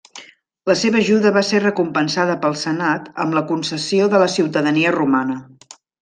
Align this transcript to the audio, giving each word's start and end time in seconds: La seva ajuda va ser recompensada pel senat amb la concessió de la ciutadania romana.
La 0.69 0.75
seva 0.83 0.97
ajuda 1.03 1.31
va 1.35 1.43
ser 1.49 1.59
recompensada 1.65 2.37
pel 2.45 2.57
senat 2.63 3.11
amb 3.25 3.37
la 3.39 3.43
concessió 3.51 4.07
de 4.15 4.23
la 4.27 4.31
ciutadania 4.37 4.95
romana. 5.01 5.37